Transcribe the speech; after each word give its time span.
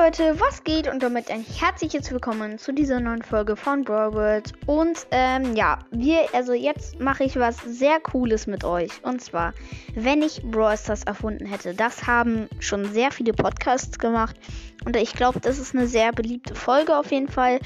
Leute, 0.00 0.38
was 0.38 0.62
geht? 0.62 0.86
Und 0.86 1.02
damit 1.02 1.28
ein 1.28 1.44
herzliches 1.44 2.12
Willkommen 2.12 2.56
zu 2.56 2.72
dieser 2.72 3.00
neuen 3.00 3.22
Folge 3.22 3.56
von 3.56 3.82
Brawl 3.82 4.14
World. 4.14 4.52
Und 4.64 5.08
ähm, 5.10 5.56
ja, 5.56 5.80
wir, 5.90 6.20
also 6.32 6.52
jetzt 6.52 7.00
mache 7.00 7.24
ich 7.24 7.34
was 7.34 7.56
sehr 7.64 7.98
Cooles 7.98 8.46
mit 8.46 8.62
euch. 8.62 8.90
Und 9.02 9.20
zwar, 9.20 9.54
wenn 9.96 10.22
ich 10.22 10.40
Brawl 10.44 10.76
Stars 10.76 11.02
erfunden 11.02 11.46
hätte. 11.46 11.74
Das 11.74 12.06
haben 12.06 12.48
schon 12.60 12.84
sehr 12.92 13.10
viele 13.10 13.32
Podcasts 13.32 13.98
gemacht. 13.98 14.36
Und 14.84 14.94
ich 14.94 15.14
glaube, 15.14 15.40
das 15.40 15.58
ist 15.58 15.74
eine 15.74 15.88
sehr 15.88 16.12
beliebte 16.12 16.54
Folge 16.54 16.96
auf 16.96 17.10
jeden 17.10 17.28
Fall. 17.28 17.58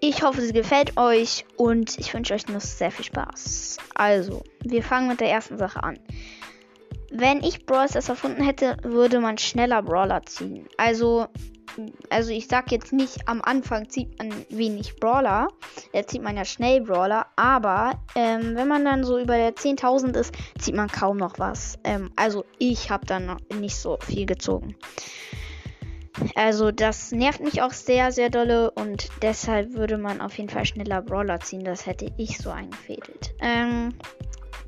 Ich 0.00 0.22
hoffe, 0.22 0.42
sie 0.42 0.52
gefällt 0.52 0.98
euch 0.98 1.46
und 1.56 1.98
ich 1.98 2.12
wünsche 2.12 2.34
euch 2.34 2.48
noch 2.48 2.60
sehr 2.60 2.90
viel 2.90 3.06
Spaß. 3.06 3.78
Also, 3.94 4.42
wir 4.62 4.82
fangen 4.82 5.08
mit 5.08 5.20
der 5.20 5.30
ersten 5.30 5.56
Sache 5.56 5.82
an. 5.82 5.98
Wenn 7.10 7.42
ich 7.42 7.64
Brawl 7.64 7.88
Stars 7.88 8.10
erfunden 8.10 8.42
hätte, 8.42 8.76
würde 8.82 9.20
man 9.20 9.38
schneller 9.38 9.82
Brawler 9.82 10.22
ziehen. 10.24 10.66
Also, 10.76 11.28
also 12.10 12.30
ich 12.30 12.48
sag 12.48 12.70
jetzt 12.70 12.92
nicht, 12.92 13.28
am 13.28 13.42
Anfang 13.42 13.88
zieht 13.88 14.18
man 14.18 14.32
wenig 14.50 14.96
Brawler. 14.96 15.48
Da 15.92 16.06
zieht 16.06 16.22
man 16.22 16.36
ja 16.36 16.44
schnell 16.44 16.80
Brawler. 16.80 17.26
Aber 17.36 18.00
ähm, 18.14 18.54
wenn 18.54 18.68
man 18.68 18.84
dann 18.84 19.04
so 19.04 19.18
über 19.18 19.36
der 19.36 19.54
10.000 19.54 20.16
ist, 20.16 20.34
zieht 20.58 20.74
man 20.74 20.88
kaum 20.88 21.16
noch 21.16 21.38
was. 21.38 21.78
Ähm, 21.84 22.10
also 22.16 22.44
ich 22.58 22.90
habe 22.90 23.06
dann 23.06 23.26
noch 23.26 23.40
nicht 23.58 23.76
so 23.76 23.98
viel 24.00 24.26
gezogen. 24.26 24.76
Also 26.34 26.70
das 26.70 27.12
nervt 27.12 27.40
mich 27.40 27.62
auch 27.62 27.72
sehr, 27.72 28.12
sehr 28.12 28.28
dolle 28.28 28.70
und 28.70 29.08
deshalb 29.22 29.72
würde 29.74 29.96
man 29.96 30.20
auf 30.20 30.36
jeden 30.36 30.50
Fall 30.50 30.66
schneller 30.66 31.02
Brawler 31.02 31.40
ziehen. 31.40 31.64
Das 31.64 31.86
hätte 31.86 32.12
ich 32.16 32.38
so 32.38 32.50
eingefädelt. 32.50 33.34
Ähm, 33.40 33.94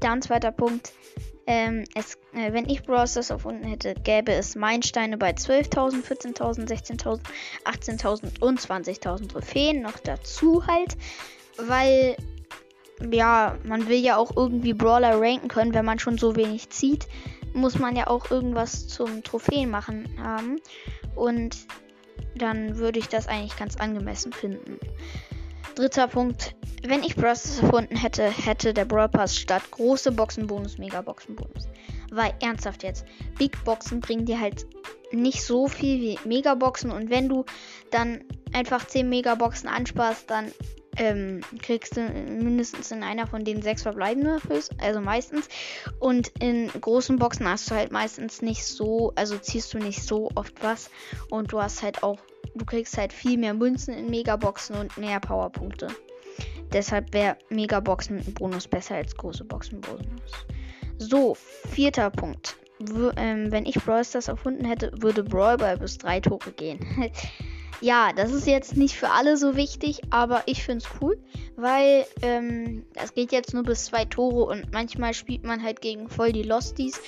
dann 0.01 0.23
zweiter 0.23 0.53
Punkt. 0.53 0.93
Ähm, 1.47 1.85
es, 1.95 2.15
äh, 2.33 2.53
wenn 2.53 2.69
ich 2.69 2.83
Brawl 2.85 3.07
Stars 3.07 3.31
erfunden 3.31 3.65
hätte, 3.65 3.95
gäbe 3.95 4.33
es 4.33 4.57
Meilensteine 4.57 5.19
bei 5.19 5.33
12.000, 5.33 6.03
14.000, 6.03 6.67
16.000, 6.67 7.21
18.000 7.65 8.41
und 8.41 8.61
20.000 8.61 9.29
Trophäen 9.29 9.83
noch 9.83 9.99
dazu 9.99 10.67
halt, 10.67 10.97
weil 11.59 12.17
ja, 13.11 13.59
man 13.65 13.89
will 13.89 13.99
ja 13.99 14.17
auch 14.17 14.37
irgendwie 14.37 14.73
Brawler 14.73 15.21
ranken 15.21 15.49
können, 15.49 15.75
wenn 15.75 15.85
man 15.85 15.99
schon 15.99 16.17
so 16.17 16.37
wenig 16.37 16.71
zieht, 16.71 17.09
muss 17.53 17.79
man 17.79 17.95
ja 17.97 18.07
auch 18.07 18.31
irgendwas 18.31 18.89
zum 18.89 19.23
Trophäen 19.23 19.71
machen 19.71 20.09
haben 20.23 20.61
und 21.15 21.57
dann 22.37 22.79
würde 22.79 22.99
ich 22.99 23.09
das 23.09 23.29
eigentlich 23.29 23.57
ganz 23.57 23.77
angemessen 23.77 24.33
finden. 24.33 24.79
Dritter 25.75 26.07
Punkt. 26.07 26.55
Wenn 26.85 27.03
ich 27.03 27.17
Brawl 27.17 27.31
erfunden 27.31 27.97
hätte, 27.97 28.23
hätte 28.31 28.73
der 28.73 28.85
Brawl 28.85 29.09
Pass 29.09 29.37
statt 29.37 29.63
große 29.73 30.13
Boxenbonus 30.13 30.79
Megaboxenbonus. 30.79 31.69
Weil 32.13 32.33
ernsthaft 32.41 32.85
jetzt, 32.85 33.05
Big 33.39 33.65
Boxen 33.65 34.01
bringen 34.01 34.25
dir 34.25 34.39
halt 34.39 34.67
nicht 35.11 35.43
so 35.43 35.67
viel 35.67 36.01
wie 36.01 36.29
Megaboxen 36.29 36.93
und 36.93 37.11
wenn 37.11 37.29
du 37.29 37.45
dann 37.91 38.23
einfach 38.53 38.87
10 38.87 39.09
Megaboxen 39.09 39.69
ansparst, 39.69 40.31
dann 40.31 40.53
ähm, 40.97 41.41
kriegst 41.61 41.97
du 41.97 42.03
mindestens 42.03 42.93
in 42.93 43.03
einer 43.03 43.27
von 43.27 43.45
den 43.45 43.61
sechs 43.61 43.83
verbleibende, 43.83 44.39
also 44.79 45.01
meistens. 45.01 45.49
Und 45.99 46.29
in 46.39 46.69
großen 46.69 47.19
Boxen 47.19 47.49
hast 47.49 47.69
du 47.71 47.75
halt 47.75 47.91
meistens 47.91 48.43
nicht 48.43 48.65
so, 48.65 49.13
also 49.17 49.39
ziehst 49.39 49.75
du 49.75 49.79
nicht 49.79 50.03
so 50.03 50.31
oft 50.37 50.55
was 50.63 50.91
und 51.31 51.53
du 51.53 51.61
hast 51.61 51.83
halt 51.83 52.05
auch 52.05 52.19
du 52.55 52.65
kriegst 52.65 52.97
halt 52.97 53.13
viel 53.13 53.39
mehr 53.39 53.55
Münzen 53.55 53.95
in 53.95 54.11
Megaboxen 54.11 54.77
und 54.77 54.97
mehr 54.97 55.21
Powerpunkte. 55.21 55.89
Deshalb 56.73 57.13
wäre 57.13 57.37
Megaboxen 57.51 58.23
Bonus 58.35 58.67
besser 58.67 58.97
als 58.97 59.17
große 59.17 59.45
Boxen 59.45 59.81
Bonus. 59.81 60.33
So, 60.99 61.37
vierter 61.71 62.11
Punkt. 62.11 62.57
W 62.81 63.11
ähm, 63.17 63.53
wenn 63.53 63.67
ich 63.67 63.77
Brawl 63.77 64.05
Stars 64.05 64.29
erfunden 64.29 64.65
hätte, 64.65 64.91
würde 65.01 65.23
Brawl 65.23 65.59
Ball 65.59 65.79
bis 65.79 65.99
drei 65.99 66.21
Tore 66.21 66.51
gehen. 66.53 66.81
ja, 67.81 68.13
das 68.13 68.33
ist 68.33 68.47
jetzt 68.47 68.77
nicht 68.77 68.97
für 68.97 69.11
alle 69.11 69.37
so 69.37 69.57
wichtig, 69.57 70.01
aber 70.11 70.43
ich 70.47 70.65
finde 70.65 70.85
es 70.85 70.91
cool, 71.01 71.17
weil 71.57 72.05
ähm, 72.23 72.85
das 72.95 73.15
geht 73.15 73.31
jetzt 73.31 73.55
nur 73.55 73.63
bis 73.63 73.87
zwei 73.87 74.05
Tore 74.05 74.47
und 74.47 74.73
manchmal 74.73 75.15
spielt 75.15 75.45
man 75.45 75.63
halt 75.63 75.81
gegen 75.81 76.09
voll 76.09 76.33
die 76.33 76.43
Losties 76.43 77.01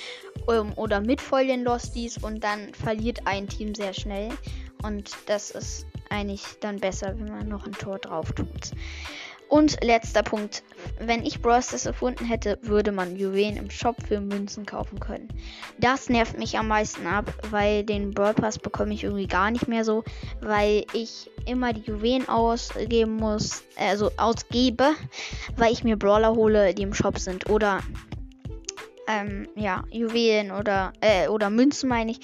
ähm, 0.49 0.71
oder 0.75 1.01
mit 1.01 1.19
voll 1.19 1.47
den 1.47 1.63
Losties 1.63 2.17
und 2.17 2.43
dann 2.43 2.73
verliert 2.73 3.19
ein 3.25 3.47
Team 3.47 3.75
sehr 3.75 3.93
schnell. 3.93 4.29
Und 4.83 5.11
das 5.25 5.51
ist 5.51 5.85
eigentlich 6.09 6.43
dann 6.61 6.79
besser, 6.79 7.15
wenn 7.17 7.29
man 7.29 7.47
noch 7.47 7.65
ein 7.65 7.73
Tor 7.73 7.99
drauf 7.99 8.31
tut. 8.33 8.71
Und 9.49 9.81
letzter 9.81 10.23
Punkt. 10.23 10.61
Wenn 10.99 11.25
ich 11.25 11.41
Brawl 11.41 11.61
Stars 11.61 11.85
erfunden 11.85 12.25
hätte, 12.25 12.59
würde 12.63 12.91
man 12.91 13.15
Juwelen 13.15 13.55
im 13.55 13.69
Shop 13.69 13.95
für 14.05 14.19
Münzen 14.19 14.65
kaufen 14.65 14.99
können. 14.99 15.29
Das 15.79 16.09
nervt 16.09 16.37
mich 16.37 16.57
am 16.57 16.67
meisten 16.67 17.07
ab, 17.07 17.31
weil 17.49 17.85
den 17.85 18.13
Brawl 18.13 18.33
Pass 18.33 18.59
bekomme 18.59 18.93
ich 18.93 19.05
irgendwie 19.05 19.27
gar 19.27 19.49
nicht 19.51 19.69
mehr 19.69 19.85
so, 19.85 20.03
weil 20.41 20.85
ich 20.91 21.29
immer 21.45 21.71
die 21.71 21.89
Juwelen 21.89 22.27
ausgeben 22.27 23.15
muss, 23.15 23.63
also 23.77 24.11
ausgebe, 24.17 24.91
weil 25.55 25.71
ich 25.71 25.85
mir 25.85 25.97
Brawler 25.97 26.35
hole, 26.35 26.73
die 26.73 26.83
im 26.83 26.93
Shop 26.93 27.17
sind. 27.17 27.49
Oder 27.49 27.81
ähm, 29.07 29.47
ja, 29.55 29.85
Juwelen 29.89 30.51
oder, 30.51 30.91
äh, 30.99 31.29
oder 31.29 31.49
Münzen 31.49 31.87
meine 31.87 32.11
ich. 32.11 32.19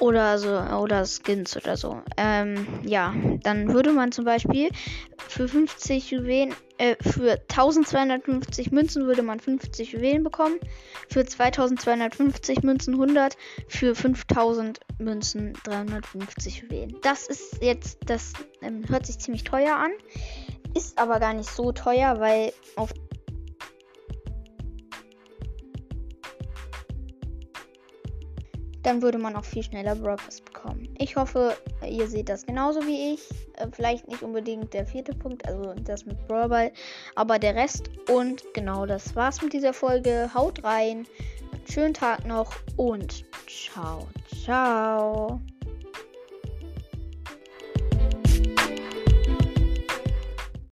Oder 0.00 0.38
so, 0.38 0.48
oder 0.50 1.04
Skins 1.06 1.56
oder 1.56 1.76
so. 1.76 2.00
Ähm, 2.16 2.66
ja, 2.84 3.14
dann 3.42 3.72
würde 3.72 3.92
man 3.92 4.12
zum 4.12 4.24
Beispiel 4.24 4.70
für 5.16 5.48
50 5.48 6.10
Juwelen, 6.12 6.54
äh, 6.78 6.94
für 7.00 7.32
1250 7.48 8.70
Münzen 8.70 9.06
würde 9.06 9.22
man 9.22 9.40
50 9.40 9.92
Juwelen 9.92 10.22
bekommen. 10.22 10.60
Für 11.08 11.24
2250 11.24 12.62
Münzen 12.62 12.94
100. 12.94 13.36
Für 13.66 13.94
5000 13.94 14.80
Münzen 14.98 15.54
350 15.64 16.62
Juwelen. 16.62 16.96
Das 17.02 17.26
ist 17.26 17.60
jetzt, 17.60 17.98
das 18.06 18.34
ähm, 18.62 18.84
hört 18.88 19.06
sich 19.06 19.18
ziemlich 19.18 19.42
teuer 19.42 19.74
an. 19.74 19.90
Ist 20.74 20.98
aber 20.98 21.18
gar 21.18 21.34
nicht 21.34 21.50
so 21.50 21.72
teuer, 21.72 22.20
weil 22.20 22.52
auf 22.76 22.92
dann 28.82 29.02
würde 29.02 29.18
man 29.18 29.36
auch 29.36 29.44
viel 29.44 29.62
schneller 29.62 29.94
Breakfast 29.94 30.44
bekommen. 30.44 30.88
Ich 30.98 31.16
hoffe, 31.16 31.56
ihr 31.86 32.08
seht 32.08 32.28
das 32.28 32.46
genauso 32.46 32.80
wie 32.86 33.14
ich. 33.14 33.30
Äh, 33.56 33.66
vielleicht 33.72 34.08
nicht 34.08 34.22
unbedingt 34.22 34.72
der 34.74 34.86
vierte 34.86 35.14
Punkt, 35.14 35.46
also 35.46 35.74
das 35.84 36.06
mit 36.06 36.26
Brawlball, 36.28 36.72
aber 37.14 37.38
der 37.38 37.54
Rest. 37.54 37.90
Und 38.10 38.42
genau 38.54 38.86
das 38.86 39.14
war's 39.16 39.42
mit 39.42 39.52
dieser 39.52 39.72
Folge. 39.72 40.30
Haut 40.34 40.62
rein, 40.64 41.06
schönen 41.68 41.94
Tag 41.94 42.26
noch 42.26 42.54
und 42.76 43.24
ciao, 43.46 44.06
ciao. 44.44 45.40